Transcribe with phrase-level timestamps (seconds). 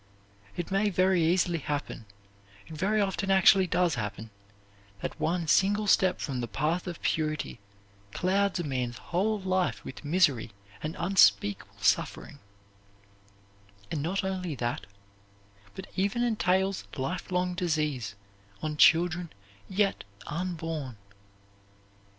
[0.57, 2.07] It may very easily happen
[2.65, 4.31] it very often actually does happen
[5.01, 7.59] that one single step from the path of purity
[8.11, 12.39] clouds a man's whole life with misery and unspeakable suffering;
[13.91, 14.87] and not only that,
[15.75, 18.15] but even entails lifelong disease
[18.63, 19.31] on children
[19.69, 20.97] yet unborn.